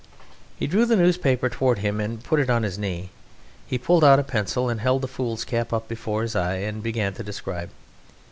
[0.57, 3.11] He drew the newspaper towards him and put it on his knee.
[3.67, 6.81] He pulled out a pencil; he held the foolscap up before his eye, and he
[6.81, 7.69] began to describe.